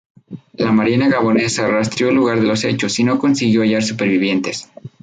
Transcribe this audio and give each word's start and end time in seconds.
La 0.53 0.71
Marina 0.71 1.09
Gabonesa 1.09 1.67
rastreó 1.67 2.09
el 2.09 2.15
lugar 2.15 2.39
de 2.41 2.47
los 2.47 2.63
hechos 2.63 2.97
y 2.97 3.03
no 3.03 3.19
consiguió 3.19 3.61
hallar 3.61 3.83
supervivientes. 3.83 4.67